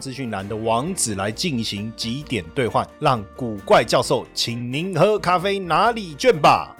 [0.00, 6.74] 资讯栏的网址来进行几点兑换，让古怪教授请您喝咖啡拿礼券吧。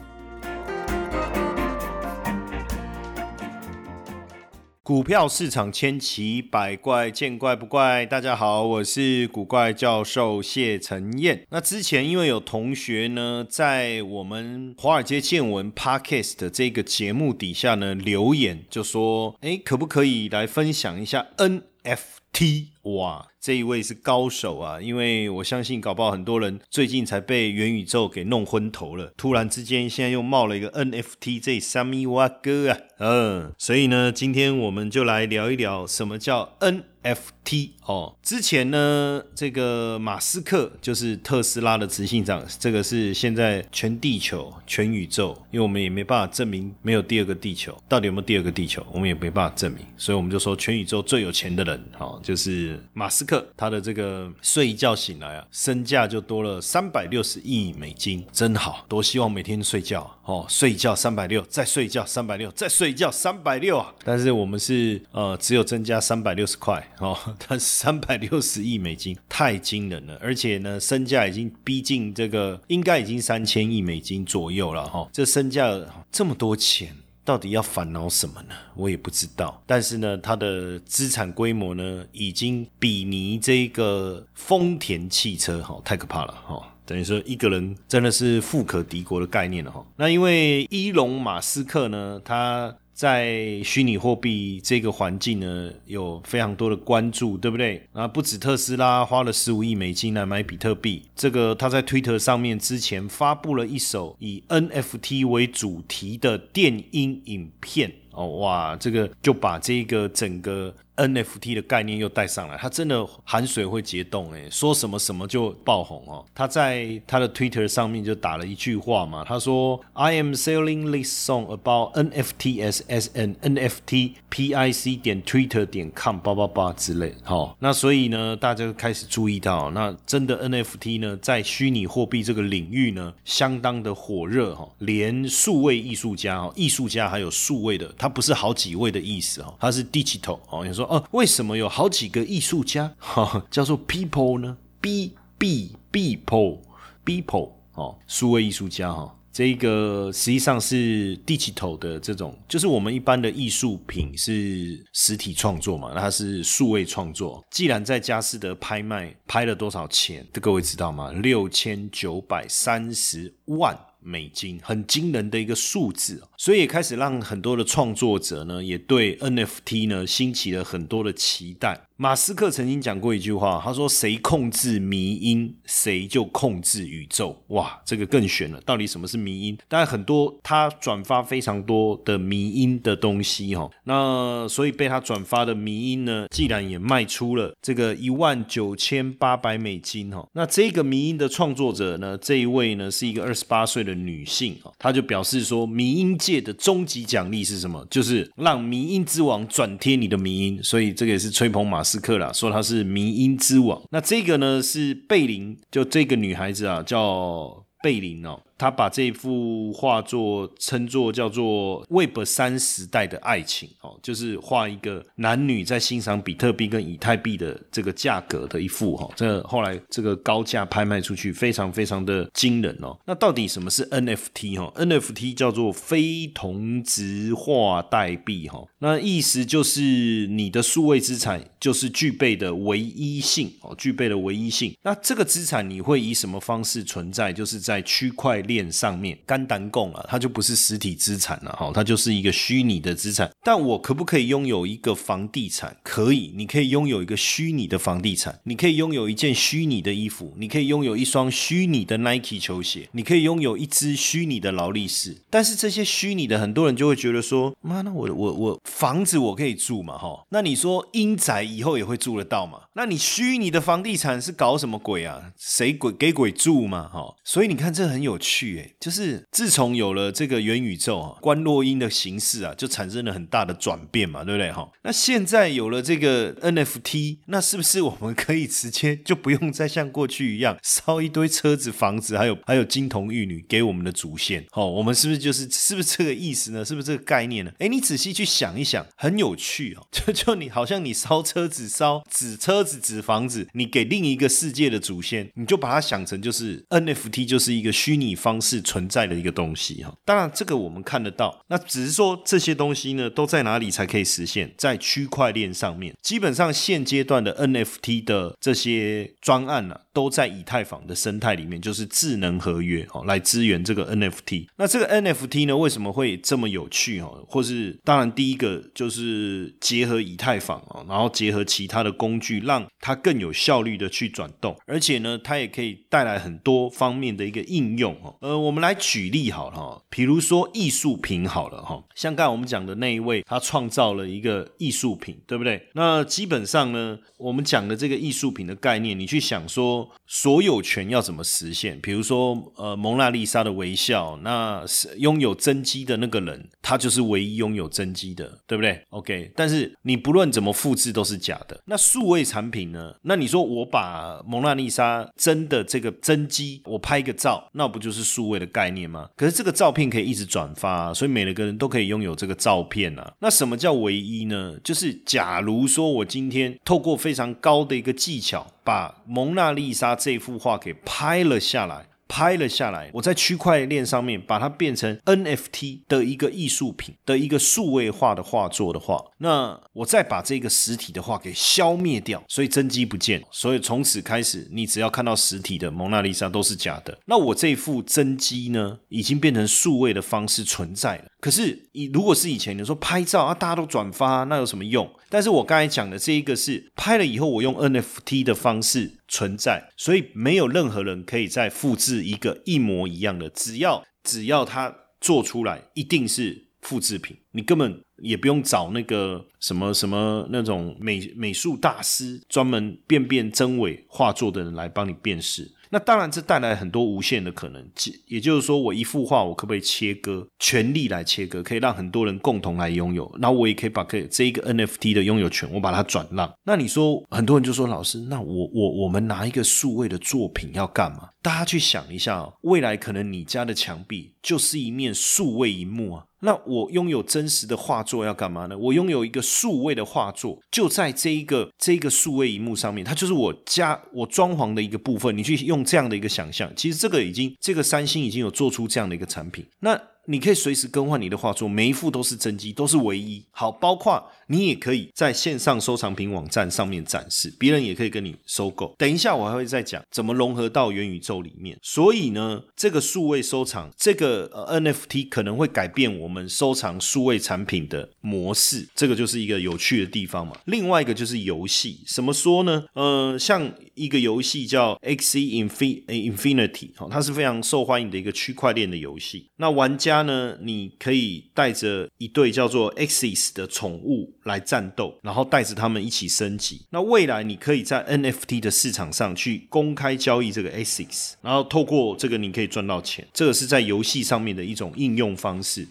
[4.83, 8.07] 股票市场千奇百怪，见怪不怪。
[8.07, 11.45] 大家好，我是古怪教授谢承彦。
[11.51, 22.69] 那之前因为有同学呢，在我们华尔街见闻 Podcast 的这个节目底下呢留言，就说：哎，可不可以来分享一下 NFT？
[22.97, 24.81] 哇，这一位是高手啊！
[24.81, 29.13] 因为我相信，搞不好很多人最近才被元宇宙给弄昏头了。
[29.17, 32.79] 突然之间，现在又冒了一个 NFT，这三米哇哥啊？
[32.99, 38.17] 嗯，所以呢，今天我们就来聊一聊什么叫 NFT 哦。
[38.21, 53.47] 之前呢，这个马斯克就是特斯拉的执行长，这个是现在全地球、全宇宙，因为我们也没办法证明没有第二个地球，到底有没有第二个地球，我们也没办法证明，所以我们就说全宇宙最有钱的人，哦，就是马斯克。
[53.57, 63.95] 他的这个睡一觉醒来啊，身价就多了三百六十亿美金，真好，多希望每天睡觉哦，睡觉三百六，再睡觉三百六，再睡觉三百六啊！
[64.03, 75.09] 但是我们是呃，只有增加三百六十块哦， 但三百六十亿美金太惊人了，而且呢，身价已经逼近这个，应该已经三千亿美金左右了哈。
[75.13, 75.79] 这身价
[76.11, 76.97] 这么多钱。
[77.29, 78.55] 到底要烦恼什么呢？
[78.75, 79.63] 我也不知道。
[79.67, 86.75] 但是呢，它的资产规模呢，已经比拟这个丰田汽车，哈，太可怕了，哈。
[86.87, 89.85] 等于说一个人真的是富可敌国的概念了，哈。
[89.97, 92.75] 那因为伊隆马斯克呢，他。
[92.99, 97.81] 在虚拟货币这个环境呢，有非常多的关注，对不对？
[97.93, 110.75] 啊，不止特斯拉花了十五亿美金来买比特币，这个他在推特上面之前发布了一首以 NFT 为主题的电音影片，哦，哇，这个就把这个整个。
[110.99, 116.25] NFT 的概念又带上来，他真的含水会结冻哎，说什么什么就爆红哦。
[116.35, 125.91] 他在他的 Twitter 上面就打了一句话嘛，他说：“I am selling this song about NFTs as an NFT pic 点 Twitter 点
[125.95, 134.69] com 八八八之类。”好，那所以呢，大家就开始注意到，那真的 NFT 呢，在虚拟货币这个领域呢，相当的火热哈。
[134.79, 140.88] 连数位艺术家哦，艺术家还有数位的，它不是好几位的意思哦，它是 digital 哦，你说。
[140.89, 146.59] 哦，为什么有好几个艺术家 哈叫做 people 呢？b b people
[147.05, 157.45] people 哦，数位艺术家哈，这个实际上是 digital 的这种，就是我们一般的艺术品是实体创作嘛，那它是数位创作。
[157.51, 161.13] 既然在佳士得拍卖拍了多少钱，这各位知道吗？
[161.13, 163.79] 六千九百三十万。
[164.09, 171.88] 美金很惊人的一个数字，所以也开始让很多的创作者呢，也对 NFT 呢兴起了很多的期待。
[172.01, 178.61] 马斯克曾经讲过一句话，他说：“谁控制迷音，谁就控制宇宙。”哇，这个更玄了。
[178.61, 179.59] 到底什么是迷音？
[179.67, 197.85] 当然很多他转发非常多的迷音的东西哈，那所以被他转发的迷音呢，既然也卖出了这个一万九千八百美金哈，那这个迷音的创作者呢，这一位呢是一个二十八岁的女性啊，她就表示说，迷音界的终极奖励是什么？
[197.91, 200.63] 就是让迷音之王转贴你的迷音。
[200.63, 201.83] 所以这个也是吹捧马。
[201.89, 203.81] 斯克啦，说他是迷音之王。
[203.91, 208.41] 那这个呢是贝林，就这个女孩子啊，叫贝林哦。
[208.59, 219.09] 他把这幅画作称作叫做 Web 三时代的爱情哦，就是画一个男女在欣赏比特币跟以太币的这个价格的一幅哈。
[219.15, 222.99] 这后来这个高价拍卖出去，非常非常的惊人哦。
[223.07, 228.67] 那到底什么是 NFT 哈？NFT 叫做非同质化代币哈。
[228.81, 234.77] 那意思就是你的数位资产就是具备的唯一性哦，具备的唯一性。
[234.83, 237.33] 那这个资产你会以什么方式存在？
[237.33, 243.31] 就是在区块链上面，肝胆共啊，它就不是实体资产了哈，它就是一个虚拟的资产。
[243.45, 245.77] 但我可不可以拥有一个房地产？
[245.85, 255.23] 可以，你可以拥有一个虚拟的房地产，你可以拥有一件虚拟的衣服，你可以拥有一双虚拟的 Nike 球鞋，你可以拥有一只虚拟的劳力士。
[255.31, 260.25] 但是这些虚拟的，很多人就会觉得说，妈，那我我我房子我可以住嘛哈？
[260.31, 262.61] 那你说阴宅以后也会住得到吗？
[262.75, 265.33] 那你虚拟的房地产是搞什么鬼啊？
[265.37, 267.15] 谁鬼给鬼住嘛哈？
[267.25, 274.69] 所以你看这很有趣诶，就是自从有了这个元宇宙啊，关洛音的形式啊，就产生了很大的转变嘛，对不对哈？
[274.83, 284.45] 那现在有了这个 NFT，那是不是我们可以直接就不用再像过去一样烧一堆车子、房子，还有还有金童玉女给我们的祖先？
[284.53, 286.65] 哦，我们是不是就是是不是这个意思呢？
[286.65, 287.53] 是不是这个概念呢？
[287.59, 289.87] 哎，你仔细去想一想，很有趣哦。
[289.93, 299.95] 就就你好像你烧车子、烧纸车子、纸房子，你给另一个世界的祖先，你就把它想成就是 NFT，就是一个虚拟方式存在的一个东西哈。
[300.05, 304.53] 当然，这个我们看得到，那只是说这些东西呢，都在哪里才可以实现？
[304.59, 314.47] 在区块链上面，基本上现阶段的 NFT 的这些专案呢，都在以太坊的生态里面，就是智能合约哦，来支援这个 NFT。
[314.55, 317.27] 那这个 NFT 呢，为什么会这么有趣哦？
[317.29, 328.15] 或是当然，第一个就是结合以太坊哦，然后结合其他的工具，让它更有效率的去转动，而且呢，它也可以带来很多方面的一个应用哦。
[328.21, 335.69] 呃，我们来举例好了哈，比如说艺术品好了哈，像刚才我们讲的那一位，他创造了一个艺术品，对不对？
[335.75, 341.79] 那基本上呢，我们讲的这个艺术品的概念，你去想说所有权要怎么实现？
[341.81, 351.61] 比如说，呃，蒙娜丽莎的微笑，那是拥有真机的那个人，他就是唯一拥有真机的，对不对？OK，但是你不论怎么复制都是假的。
[351.67, 352.95] 那数位产品呢？
[353.03, 359.09] 那你说我把蒙娜丽莎真的这个真机，我拍个照，那不就是数位的概念吗？
[359.17, 363.13] 可是这个照片可以一直转发，所以每个人都可以拥有这个照片啊。
[363.21, 364.57] 那什么叫唯一呢？
[364.65, 371.88] 就是假如说我今天透过非常高的一个技巧，把蒙娜丽莎这幅画给拍了下来。
[372.09, 386.99] 拍了下来，我在区块链上面把它变成 NFT 的一个艺术品的一个数位化的画作的话，那我再把这个实体的画给消灭掉，所以真机不见，所以从此开始，你只要看到实体的蒙娜丽莎都是假的。
[387.07, 391.05] 那我这副真机呢，已经变成数位的方式存在了。
[391.21, 394.89] 可是，以如果是以前你说拍照啊，大家都转发，那有什么用？
[395.11, 403.29] 但是我刚才讲的这一个是拍了以后，我用 NFT 的方式存在，所以没有任何人可以再复制一个一模一样的。
[403.31, 415.51] 只要只要他做出来，一定是复制品，你根本也不用找那个什么什么那种美美术大师，专门辨辨真伪画作的人来帮你辨识。
[415.71, 417.65] 那当然，这带来很多无限的可能。
[418.07, 423.11] 也就是说，我一幅画，我可不可以切割，权力来切割，可以让很多人共同来拥有？
[423.19, 426.33] 那我也可以把可这一个 NFT 的拥有权，我把它转让。
[426.45, 431.09] 那你说，很多人就说，老师，那我我我们拿一个数位的作品要干嘛？
[431.23, 436.05] 大家去想一下，未来可能你家的墙壁就是一面数位荧幕啊。
[436.21, 438.59] 那我拥有真实的画作要干嘛呢？
[438.59, 445.17] 我拥有一个数位的画作，就在这一个这一个数位荧幕上面，它就是我家我装潢的一个部分。
[445.17, 449.47] 你去用这样的一个想象，其实这个已经这个三星已经有做出这样的一个产品。
[449.61, 453.25] 那你可以随时更换你的画作，每一幅都是真机，都是唯一。
[453.31, 454.11] 好，包括。
[454.31, 458.75] 你也可以在线上收藏品网站上面展示，别人也可以跟你收购。
[458.77, 461.59] 等一下我还会再讲怎么融合到元宇宙里面。
[461.63, 470.37] 所以呢，这个数位收藏，这个呃 NFT 可能会改变我们收藏数位产品的模式，这个就是一个有趣的地方嘛。
[470.45, 472.67] 另外一个就是游戏，怎么说呢？
[472.75, 475.49] 呃，像一个游戏叫 XE
[475.87, 479.31] Infinity，哦，它是非常受欢迎的一个区块链的游戏。
[479.37, 484.15] 那玩家呢，你可以带着一对叫做 Axis 的宠物。
[484.25, 486.61] 来战斗，然后带着他们一起升级。
[486.69, 493.07] 那未来你可以在 NFT 的市场上去公开交易这个 ASICS，然后透过这个你可以赚到钱。
[493.15, 495.67] 这个是在游戏上面的一种应用方式。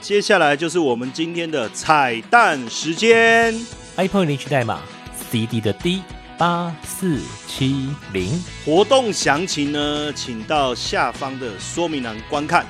[0.00, 3.54] 接下来就是我们今天的彩蛋时间
[3.96, 4.82] ，iPhone 领取代码
[5.30, 6.02] CD 的 D
[6.36, 8.42] 八四七零。
[8.64, 12.66] 活动详情呢，请到下方的说明栏观看。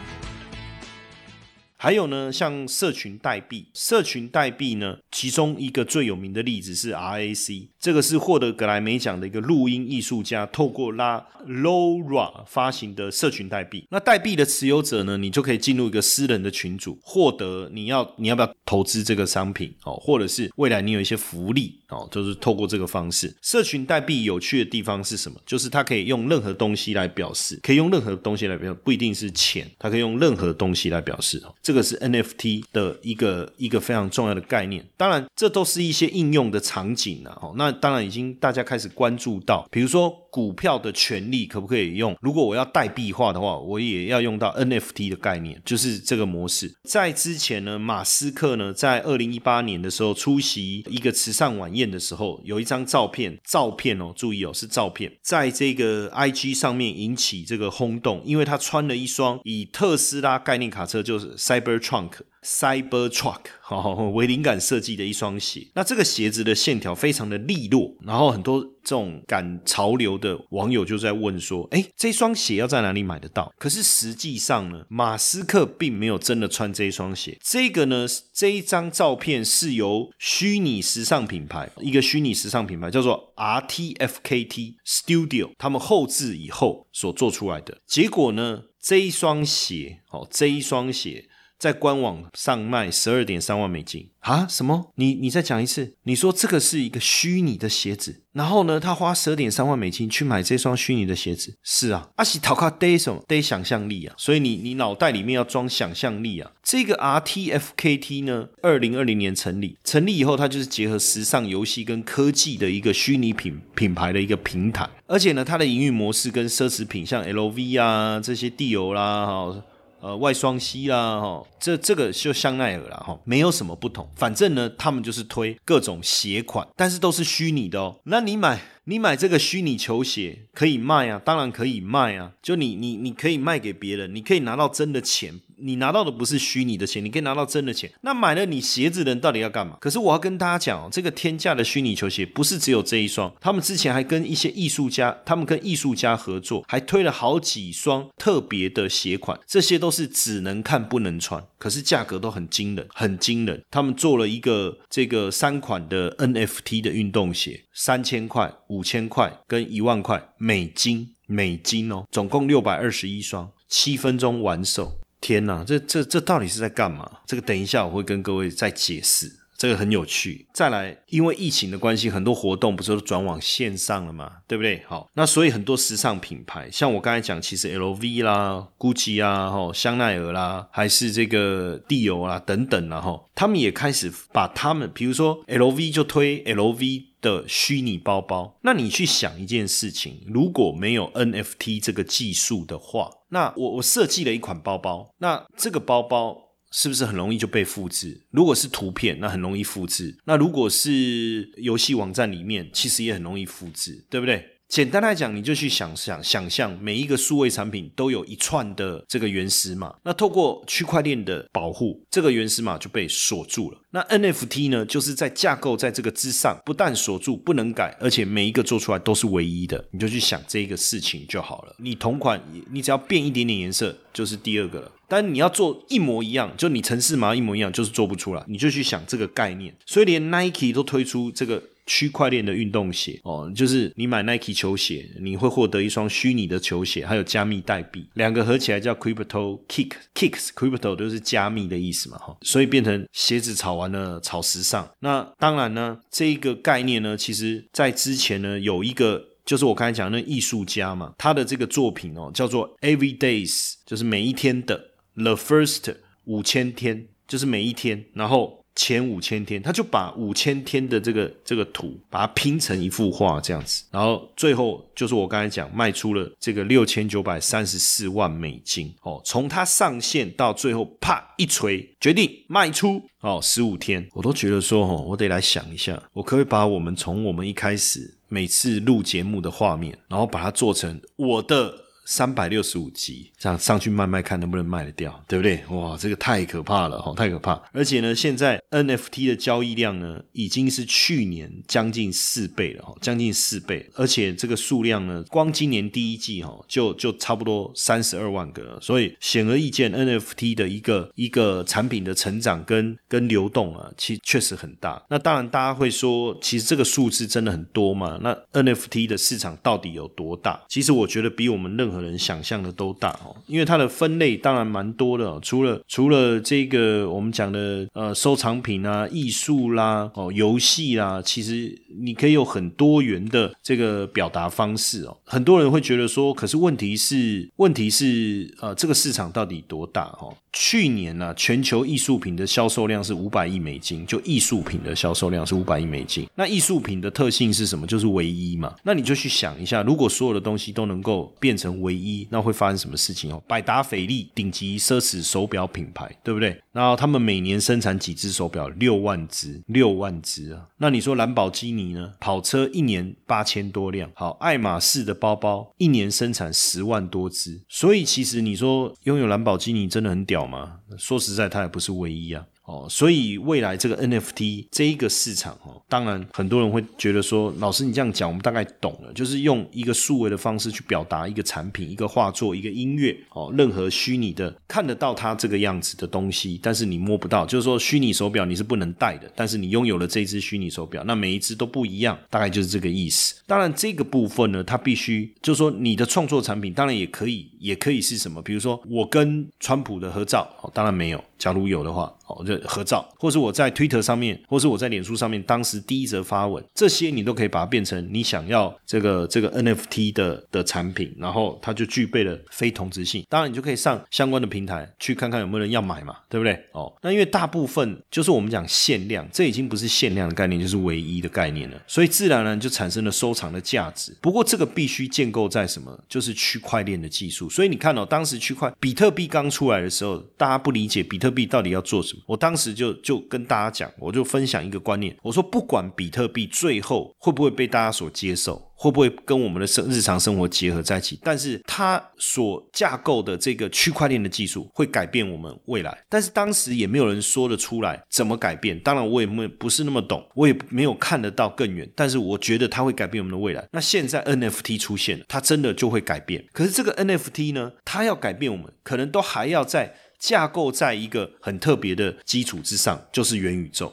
[1.83, 7.69] 还有呢，像社群代币，社群代币呢，其中一个最有名的例子是 RAC。
[7.81, 13.87] 这个是获得格莱美奖的一个录音艺术家，透过拉 Lora 发行的社群代币。
[13.91, 23.35] 那代币的持有者呢，你就可以进入一个私人的群组，获得你要你要不要投资这个商品哦，或者是未来你有一些福利哦，就是透过这个方式。
[23.41, 25.41] 社群代币有趣的地方是什么？
[25.47, 31.55] 就是它可以用任何东西来表示，可以用任何东西来表示，不一定是钱，它可以用任何东西来表示哦。
[31.63, 34.87] 这个是 NFT 的一个一个非常重要的概念。
[34.99, 37.39] 当然，这都是一些应用的场景啊。
[37.41, 42.17] 哦，那当然已经大家开始关注到，比如说股票的权利可不可以用？
[42.21, 46.73] 如果我要代币化的话，我也要用到 NFT 的概念，就是这个模式。
[46.85, 62.11] 在之前呢，马斯克呢在二零一八年的时候出席一个慈善晚宴的时候，有一张照片，照片哦，注意哦，是照片，在这个 IG 上面引起这个轰动，因为他穿了一双以特斯拉概念卡车就是 Cybertruck。
[62.43, 65.69] Cybertruck，好，为灵感设计的一双鞋。
[65.75, 77.39] 那这个鞋子的线条非常的利落，然后很多这种赶潮流的网友就在问说：“哎，这双鞋要在哪里买得到？”可是实际上呢，马斯克并没有真的穿这一双鞋。
[77.43, 87.79] 这个呢，这一张照片是由虚拟时尚品牌一个虚拟时尚品牌叫做 RTFKT Studio 他们后置以后所做出来的。
[87.87, 91.30] 结果呢，这一双鞋，哦，这一双鞋。
[91.61, 94.47] 在官网上卖十二点三万美金啊？
[94.49, 94.93] 什么？
[94.95, 95.95] 你你再讲一次？
[96.05, 101.59] 你说这个是一个虚拟的鞋子，然后呢，他花十二点三万美金去买这双虚拟的鞋子？
[101.63, 103.23] 是啊，阿西陶卡得什么？
[103.29, 104.15] 得想象力啊！
[104.17, 106.51] 所以你你脑袋里面要装想象力啊！
[106.63, 119.63] 这个 RTFKT 呢，二零二零年成立，成立以后，它就是结合时尚游戏跟科技的一个虚拟品品牌的一个平台，而且呢，它的营运模式跟奢侈品像 LV 啊这些地油啦。
[120.01, 124.09] 呃，外双膝啦，哈，这这个就香奈儿啦，哈，没有什么不同。
[124.17, 127.97] 反正呢，他们就是推各种鞋款，但是都是虚拟的哦。
[128.05, 132.33] 那你买，你买这个虚拟球鞋可以卖啊，当然可以卖啊。
[132.43, 135.39] 就你你你可以卖给别人，你可以拿到真的钱。
[135.63, 137.93] 你拿到的不是虚拟的钱，你可以拿到真的钱。
[138.03, 139.77] 那买了你鞋子的人到底要干嘛？
[139.81, 153.63] 可是我要跟大家讲哦，这个天价的虚拟球鞋不是只有这一双，他们之前还跟一些艺术家，他们跟艺术家合作，还推了好几双特别的鞋款，这些都是只能看不能穿，可是价格都很惊人，很惊人。
[153.71, 164.99] 他们做了一个这个三款的 NFT 的运动鞋，三千块、五千块跟一万块美金，美金哦，总共六百二十一双，七分钟完售。
[165.21, 167.09] 天呐，这这这到底是在干嘛？
[167.27, 170.47] 这个等一下我会跟各位再解释，这个很有趣。
[170.55, 174.83] 再来，因为疫情的关系，很多活动不是都转往线上了嘛，对不对？
[174.89, 187.10] 好，那所以很多时尚品牌，像我刚才讲，其实 LV 啦、GUCCI 啊、哈香奈儿啦，还是这个地友啊等等啦，哈，他们也开始把他们，比如说 LV 就推 LV。
[187.21, 196.37] 的虚拟包包，那你去想一件事情，如果没有 NFT 这个技术的话，那我我设计了一款包包，那这个包包
[196.73, 198.27] 是不是很容易就被复制？
[198.31, 204.45] 如果是图片，那很容易复制；那如果是游戏网站里面，其实也很容易复制，对不对？
[204.71, 209.93] 简单来讲，你就去想象，想象每一个数位产品都有一串的这个原始码。
[210.05, 213.79] 那透过区块链的保护，这个原始码就被锁住了。
[213.91, 219.85] 那 NFT 呢，就是在架构在这个之上，不但锁住不能改，而且每一个做出来都是唯一的。
[219.91, 221.75] 你就去想这个事情就好了。
[221.79, 224.93] 你同款，你只要变一点点颜色，就是第二个了。
[225.09, 228.45] 但你要做一模一样，就你城市码一模一样，就是做不出来。
[228.47, 229.75] 你就去想这个概念。
[229.85, 231.61] 所以连 Nike 都推出这个。
[231.91, 244.89] 区块链的运动鞋哦，就是你买 Nike 球鞋，你会获得一双虚拟的球鞋，还有加密代币，两个合起来叫 Crypto Kick，Kicks，Crypto 都是加密的意思嘛哈，所以变成鞋子炒完了炒时尚。
[245.01, 258.60] 那当然呢，这一个概念呢，其实在之前呢，有一个就是我刚才讲那艺术家嘛，他的这个作品哦，叫做 Every Days，就是每一天的 The First 五千天，就是每一天，然后。
[258.83, 269.21] 前五千天，他就把五千天的这个这个图，把它拼成一幅画这样子，然后最后就是我刚才讲卖出了这个六千九百三十四万美金哦。
[269.23, 281.90] 从它上线到最后，啪一锤，决定卖出哦，十五天，我都觉得说哦，我得来想一下，我可以把我们从我们一开始每次录节目的画面，然后把它做成我的。
[282.11, 285.63] 三百六十五集，这样上去卖卖看能不能卖得掉，对不对？
[285.71, 287.53] 哇，这个太可怕了哈，太可怕！
[287.73, 305.01] 而且呢，现在 NFT 的交易量呢，已经是去年将近四倍了哈，将近四倍，而且这个数量呢，光今年第一季哈，就就差不多三十二万个，所以显而易见，NFT 的一个一个产品的成长跟跟流动啊，其实确实很大。
[305.09, 308.19] 那当然，大家会说，其实这个数字真的很多嘛？
[308.21, 310.61] 那 NFT 的市场到底有多大？
[310.69, 325.17] 其实我觉得比我们任何人想象的都大哦，因为它的分类当然蛮多的，除了除了这个我们讲的呃收藏品啊、艺术啦、哦游戏啦，其实你可以有很多元的这个表达方式哦。
[325.25, 330.05] 很多人会觉得说，可是问题是，问题是呃这个市场到底多大？
[330.21, 336.27] 哦，去年呢，全球艺术品的销售量是五百亿美金，就艺术品的销售量是五百亿美金。
[336.35, 337.87] 那艺术品的特性是什么？
[337.87, 338.75] 就是唯一嘛。
[338.83, 343.43] 那你就去想一下，如果所有的东西都能够变成唯唯一，那会发生什么事情哦？
[343.49, 346.57] 百达翡丽顶级奢侈手表品牌，对不对？
[346.71, 348.69] 然后他们每年生产几只手表？
[348.69, 350.69] 六万只，六万只啊！
[350.79, 352.13] 那你说兰博基尼呢？
[352.21, 354.09] 跑车一年八千多辆。
[354.15, 357.61] 好，爱马仕的包包一年生产十万多只。
[357.69, 360.79] 所以其实你说拥有兰博基尼真的很屌吗？
[360.97, 362.47] 说实在，它也不是唯一啊。
[362.71, 383.35] 哦，所以未来这个 NFT 这一个市场哦，当然很多人会觉得说，老师你这样讲，我们大概懂了，就是用一个数位的方式去表达一个产品、一个画作、一个音乐哦，任何虚拟的看得到它这个样子的东西，但是你摸不到，就是说虚拟手表你是不能戴的，但是你拥有了这只虚拟手表，那每一只都不一样，大概就是这个意思。
[383.49, 391.21] 当然这个部分呢，它必须就是说你的创作产品，当然也可以，也可以是什么，比如说我跟川普的合照，哦，当然没有。
[391.39, 403.25] 假如有的话，哦，就合照，或是我在 Twitter 上面，或是我在脸书上面，当时第一则发文，这些你都可以把它变成你想要这个这个 NFT 的的产品，然后它就具备了非同质性。
[403.29, 406.53] 当然，你就可以上相关的平台去看看有没有人要买嘛，对不对？
[406.73, 414.15] 哦，那因为大部分就是我们讲限量，这已经不是限量的概念，就是唯一的概念了，所以自然而然就产生了收藏的价值。
[414.21, 415.99] 不过这个必须建构在什么？
[416.07, 417.49] 就是区块链的技术。
[417.49, 421.31] 所以你看哦，当时区块比特币刚出来的时候，大家不理解比特。
[421.31, 422.20] 币到底要做什么？
[422.27, 428.71] 我当时就就跟大家讲，我就分享一个观念，我说不管比特币最后会不会被大家所接受。
[428.81, 431.19] 会不会跟我们的生日常生活结合在一起？
[431.23, 436.03] 但是它所架构的这个区块链的技术会改变我们未来。
[436.09, 438.81] 但是当时也没有人说得出来怎么改变。
[438.81, 441.87] 当然我也没不是那么懂，我也没有看得到更远。
[441.95, 443.69] 但是我觉得它会改变我们的未来。
[443.71, 446.43] 那现在 NFT 出现了，它真的就会改变。
[446.55, 453.93] 可是这个 NFT 呢，它要改变我们，可能都还要在架构在一个很特别的基础之上，就是元宇宙。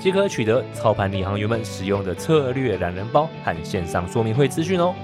[0.00, 4.94] 即可取得操盘领航员们使用的策略懒人包和线上说明会资讯哦。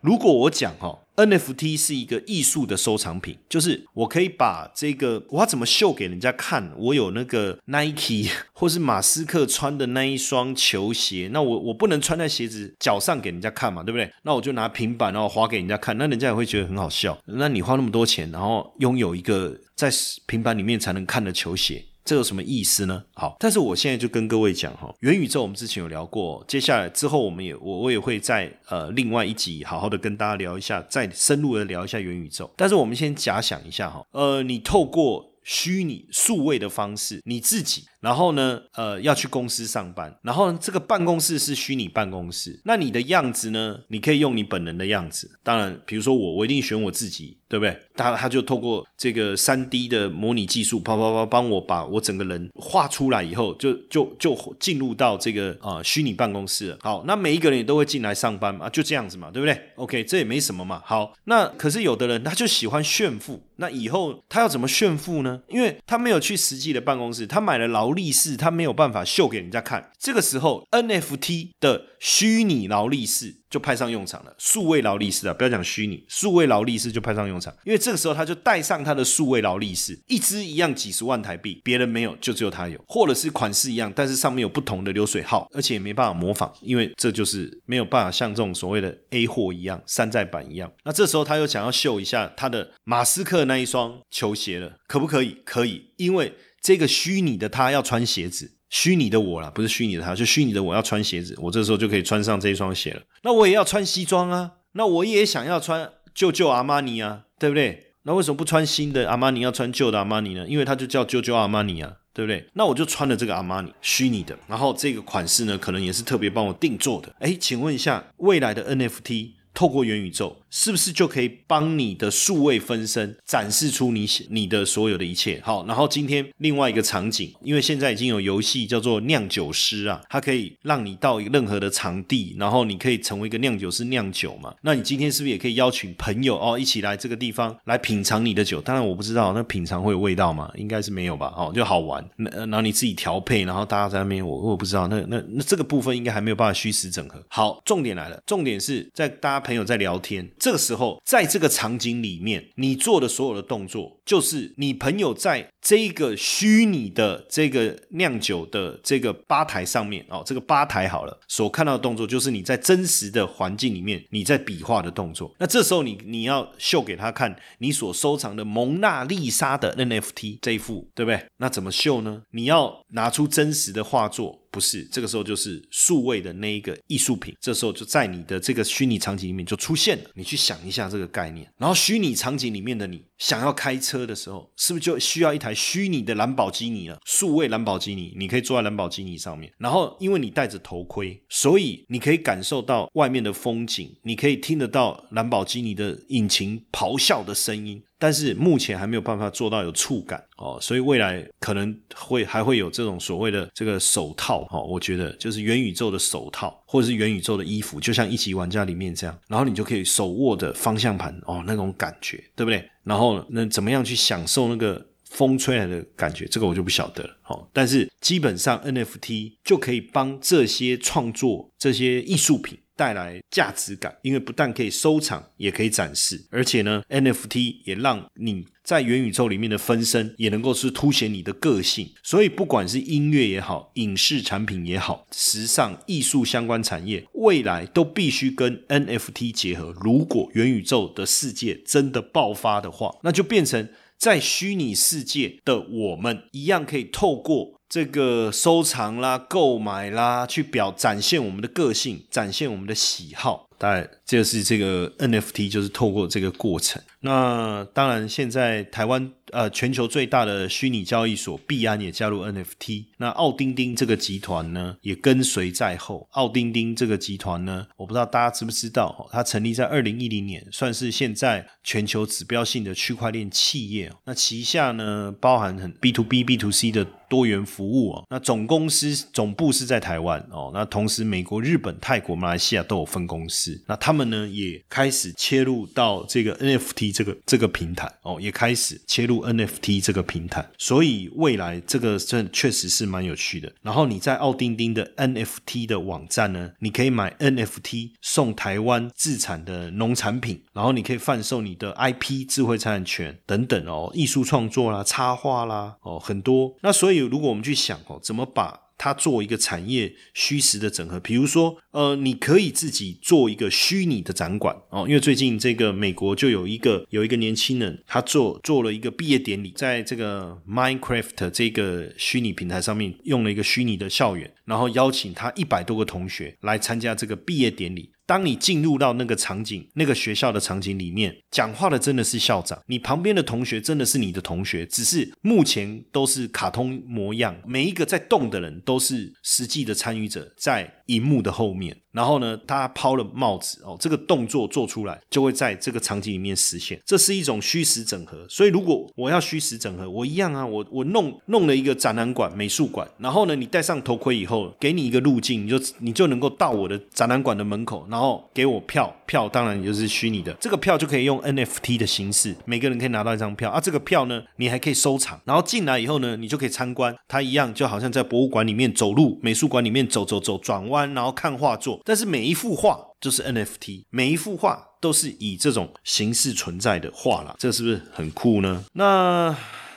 [0.00, 0.98] 如果我讲哈。
[1.16, 6.72] NFT 是一个艺术的收藏品，就是我可以把这个我要怎么秀给人家看？
[6.78, 14.10] 我有那个 Nike 或是马斯克穿的那一双球鞋，那我我不能穿在鞋子脚上给人家看嘛，对不对？
[14.22, 17.18] 那我就拿平板然后划给人家看，那人家也会觉得很好笑。
[17.26, 19.90] 那你花那么多钱，然后拥有一个在
[20.24, 21.84] 平板里面才能看的球鞋。
[22.04, 23.04] 这有什么意思呢？
[23.14, 32.50] 好，但是我现在就跟各位讲哈，元宇宙我们之前有聊过，接下来之后我们也我我也会在呃另外一集好好的跟大家聊一下，再深入的聊一下元宇宙。
[32.56, 37.84] 但是我们先假想一下哈，呃，你透过虚拟数位的方式，你自己。
[38.00, 43.78] 然后呢，呃，要去公司上班，然后这个办公室是虚拟办公室，那你的样子呢？
[43.88, 45.30] 你可以用你本人的样子。
[45.42, 47.76] 当然，比如说我，我一定选我自己，对不对？
[47.96, 56.78] 他他就透过这个三 D 的模拟技术，啪啪啪，帮我把我整个人画出来以后，就就就进入到这个啊虚拟办公室。
[56.82, 60.80] 好，那每一个人也都会进来上班嘛，就这样子嘛，对不对？OK，这也没什么嘛。
[60.84, 65.40] 好，那可是有的人他就喜欢炫富，那以后他要怎么炫富呢？
[65.48, 67.70] 因为他没有去实际的办公室，他买了。
[67.70, 69.92] 劳力士，他没有办法秀给人家看。
[69.96, 74.34] 这个时候，NFT 的虚拟劳力士就派上用场了。
[74.38, 90.72] 数位劳力士啊，不要讲虚拟，数位劳力士就派上用场，因为这个时候他就带上他的数位劳力士，一只一样几十万台币，别人没有，就只有他有，或者是款式一样，但是上面有不同的流水号，而且也没办法模仿，因为这就是没有办法像这种所谓的 A 货一样山寨版一样。
[90.84, 95.38] 那这时候他又想要秀一下他的马斯克那一双球鞋了，可不可以？
[95.44, 96.32] 可以，因为
[96.62, 98.52] 这个虚拟的他要穿鞋子。
[98.70, 103.02] 虚拟的我啦，不是虚拟的他，就虚拟的我要穿鞋子，我这时候就可以穿上这一双鞋了。
[103.22, 107.94] 那我也要穿西装啊，那我也想要穿旧旧阿玛尼啊，对不对？
[108.04, 110.46] 那为什么不穿新的阿玛尼，要穿旧的阿玛尼呢？
[110.48, 112.48] 因为它就叫旧旧阿玛尼啊，对不对？
[112.54, 117.14] 那我就穿了这个阿玛尼虚拟的，然后这个款式呢，可能也是特别帮我定做的。
[117.18, 120.36] 哎，请问一下，未来的 NFT 透过元宇宙。
[120.52, 125.40] 是不是就可以帮你的数位分身展示出你你的所有的一切？
[125.44, 134.52] 好，然后今天另外一个场景，因为现在已经有游戏叫做酿酒师啊，它可以让你到任何的场地，然后你可以成为一个酿酒师酿酒嘛。
[134.62, 138.60] 那你今天是不是也可以邀请朋友哦一起来这个地方来品尝你的酒？
[138.60, 140.50] 当然我不知道那品尝会有味道吗？
[140.56, 141.32] 应该是没有吧。
[141.36, 144.88] 哦，就好玩，那然后你自己调配，然后大家在那边，我我不知道。
[144.88, 147.24] 那那那这个部分应该还没有办法虚实整合。
[147.28, 150.30] 好，重点来了，重点是在大家朋友在聊天。
[150.38, 165.32] 这个时候，在这个场景里面，你做的所有的动作，就是你朋友在这个虚拟的这个酿酒的这个吧台上面哦，这个吧台好了，所看到的动作，就是你在真实的环境里面你在比划的动作。
[165.38, 171.24] 那这时候你你要秀给他看你所收藏的蒙娜丽莎的 NFT 这一幅，对不对？
[171.36, 172.22] 那怎么秀呢？
[172.32, 174.40] 你要拿出真实的画作。
[174.52, 180.10] 不是，这个时候就是数位的那一个艺术品，这时候就在你的这个虚拟场景里面就出现了。
[180.14, 186.98] 你去想一下这个概念，然后虚拟场景里面的你想要开车的时候，是不是就需要一台虚拟的兰博基尼了？
[187.04, 197.82] 数位兰博基尼，你可以坐在兰博基尼上面，然后因为你戴着头盔，所以你可以感受到外面的风景，你可以听得到兰博基尼的引擎咆哮的声音。
[198.00, 212.66] 但是目前还没有办法做到有触感哦，所以未来可能会还会有这种所谓的这个手套哦，我觉得就是元宇宙的手套或者是元宇宙的衣服，就像一级玩家里面这样，然后你就可以手握的方向盘哦，那种感觉对不对？
[212.82, 216.24] 然后那怎么样去享受那个风吹来的感觉？
[216.24, 217.46] 这个我就不晓得了哦。
[217.52, 222.58] 但是基本上 NFT 就可以帮这些创作这些艺术品。
[222.80, 231.92] 带来价值感，因为不但可以收藏，也可以展示，而且呢，NFT 也让你在元宇宙里面的分身也能够是凸显你的个性。
[232.02, 239.74] 所以，不管是音乐也好，影视产品也好，时尚艺术相关产业，未来都必须跟 NFT 结合。
[239.78, 247.59] 如果元宇宙的世界真的爆发的话，那就变成在虚拟世界的我们一样，可以透过。
[247.70, 253.49] 这个收藏啦、购买啦，去表展现我们的个性，展现我们的喜好。
[253.60, 256.82] 当然，这个是这个 NFT，就是透过这个过程。
[257.00, 259.12] 那当然，现在台湾。
[259.32, 266.08] 呃，全球最大的虚拟交易所币安也加入 NFT，那奥丁丁这个集团呢也跟随在后。
[266.10, 273.92] 奥丁丁这个集团呢，我不知道大家知不知道，它成立在二零一零年，算是现在全球指标性的区块链企业。
[274.04, 278.04] 那旗下呢包含很 B to B、B to C 的多元服务哦。
[278.10, 280.50] 那总公司总部是在台湾哦。
[280.52, 283.49] 那同时，美国、日本、泰国、马来西亚都有分公司。
[283.68, 289.20] 那他们呢也开始切入到这个 NFT 这个这个平台哦，也开始切入。
[289.30, 293.52] NFT 这个平台，所以未来这个真确实是蛮有趣的。
[293.62, 306.56] 然后你在奥丁丁的 NFT 的网站呢，你可以买 NFT 送台湾自产的农产品，然后你可以贩售你的 IP 智慧财产权等等哦，艺术创作啦、插画啦哦很多。
[306.62, 327.92] 那所以如果我们去想哦，怎么把它做一个产业虚实的整合，比如说，呃，你可以自己做一个虚拟的展馆哦，因为最近这个美国就有一个有一个年轻人，他做做了一个毕业典礼，在这个 Minecraft 这个虚拟平台上面用了一个虚拟的校园，然后邀请他一百多个同学来参加这个毕业典礼。
[328.10, 341.76] 当你进入到那个场景、那个学校的场景里面，讲话的真的是校长，你旁边的同学真的是你的同学，只是目前都是卡通模样，每一个在动的人都是实际的参与者，在荧幕的后面。
[341.92, 348.24] 然后呢，他抛了帽子哦，这个动作做出来就会在这个场景里面实现，这是一种虚实整合。
[348.28, 363.50] 所以如果我要虚实整合，我一样啊，我我弄弄了一个展览馆、美术馆，然后呢，你戴上头盔以后，给你一个路径，你就你就能够到我的展览馆的门口，然后给我票，票当然就是虚拟的，这个票就可以用 NFT 的形式，每个人可以拿到一张票。
[363.50, 371.79] 啊，这个票呢，你还可以收藏，然后进来以后呢，你就可以参观，它一样就好像在博物馆里面走路，美术馆里面走走走，转弯，然后看画作。
[371.84, 378.64] 但是每一幅画就是 NFT，每一幅画都是以这种形式存在的画啦，这是不是很酷呢？
[378.72, 379.36] 那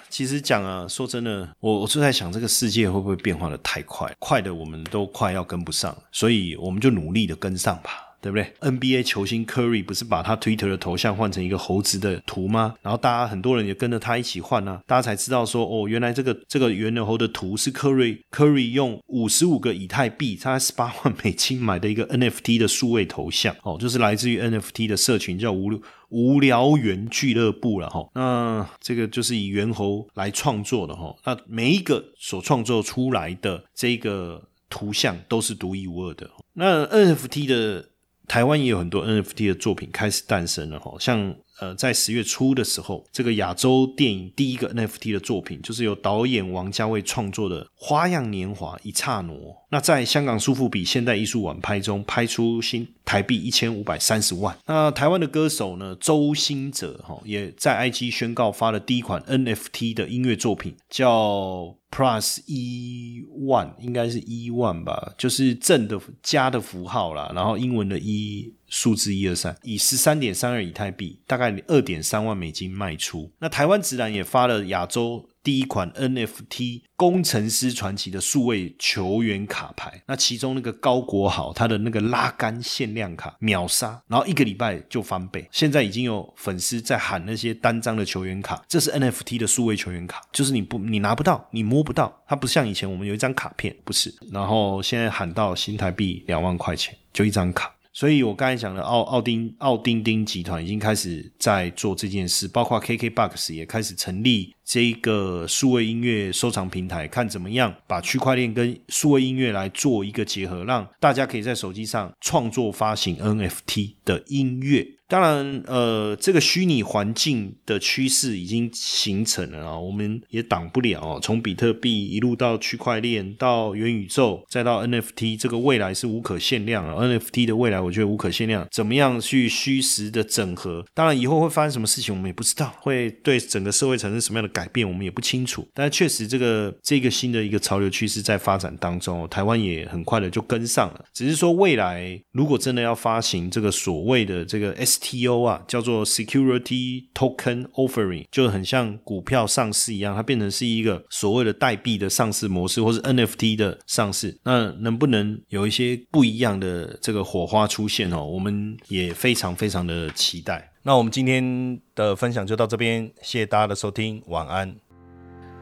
[0.09, 8.12] 其实讲啊，说真的，我我就在想，这个世界会不会变化的太快，快的我们都快要跟不上，所以我们就努力的跟上吧。
[8.23, 12.73] 对不对？NBA 球星 Curry 不是把他 Twitter 的头像换成一个猴子的图吗？
[12.81, 25.69] 然后大家很多人也跟着他一起换啊，大家才知道说哦，原来这个这个圆牛猴的图是 Curry Curry 用五十五个以太币，差十八万美金买的一个 NFT 的数位头像哦，就是来自于 NFT 的社群叫无
[26.07, 28.07] 无聊猿俱乐部了哈。
[28.15, 36.29] 那这个就是以猿猴来创作的哈，那每一个所创作出来的这个图像都是独一无二的。
[36.53, 37.89] 那 NFT 的
[38.27, 49.33] 台湾也有很多 NFT 的作品开始诞生了哈，像呃在十月初的时候，这个亚洲电影第一个 NFT 的作品，就是由导演王家卫创作的《花样年华》一刹那，
[49.69, 54.57] 那在香港苏富比现代艺术晚拍中拍出新台币一千五百三十万。
[54.65, 61.75] 那台湾的歌手呢，周兴哲哈也在 IG 宣告发了第一款 NFT 的音乐作品，叫。
[61.95, 73.31] Plus 一万应该是一万吧，就是正的加的符号啦，然后英文的一数字一二三，以十三点三二以太币，大概二点三万美金卖出。
[73.37, 75.29] 那台湾直男也发了亚洲。
[75.43, 85.45] 第一款 NFT 工程师传奇的数位球员卡牌，那其中那个高国豪他的那个拉杆限量卡秒杀，然后一个礼拜就翻倍。
[85.51, 94.15] 现在已经有粉丝在喊那些单张的球员卡，这是 NFT 的数位球员卡，就是你不你拿不到，你摸不到，它不像以前我们有一张卡片，不是。
[94.31, 97.75] 然后现在喊到新台币两万块钱就一张卡。
[97.93, 114.87] 所以我刚才讲的奥奥丁奥丁丁集团已经开始在做这件事，包括 KKBOX 也开始成立这一个数位音乐收藏平台，看怎么样把区块链跟数位音乐来做一个结合，让大家可以在手机上创作发行 NFT 的音乐。
[115.13, 121.19] 当然，呃，这个虚拟环境的趋势已经形成了啊，我们也挡不了。
[121.21, 126.95] 从比特币一路到区块链，到元宇宙，再到 NFT，这个未来是无可限量啊。
[127.05, 128.67] NFT 的未来，我觉得无可限量。
[128.71, 130.83] 怎么样去虚实的整合？
[130.95, 132.73] 当然，以后会发生什么事情，我们也不知道。
[132.79, 135.63] 会对整个社会产生什么样的改变，我们也不清楚。
[135.75, 141.05] 但确实，这个这个新的一个潮流趋势在发展当中，台湾也很快的就跟上了。
[141.13, 154.39] 只是说，未来如果真的要发行这个所谓的这个 S TO 啊，叫做 Security Token Offering，就很像股票上市一样，它变成是一个所谓的代币的上市模式，或是 NFT 的上市。
[154.43, 158.23] 那能不能有一些不一样的这个火花出现哦？
[158.23, 160.71] 我们也非常非常的期待。
[160.83, 164.73] 那我们今天的分享就到这边，谢谢大家的收听，晚安。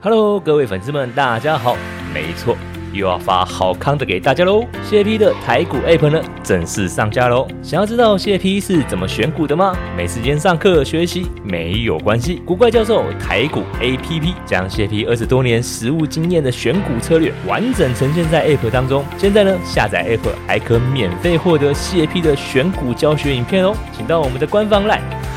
[0.02, 1.76] Hello，各位粉丝们，大家好，
[2.14, 2.56] 没错。
[2.94, 4.66] 又要发好康的给大家喽！
[4.84, 7.48] 谢 P 的台股 App 呢正式上架喽！
[7.62, 9.76] 想要知道谢 P 是怎么选股的吗？
[9.96, 19.04] 没时间上课学习没有关系，古怪教授台股 APP 将谢 P 二十多年实务经验的选股策略完整呈现在 App 当中。
[19.18, 23.74] 现在呢，下载 App 还可免费获得谢 P 的选股教学影片哦！
[23.96, 25.00] 请到我们的官方 LINE，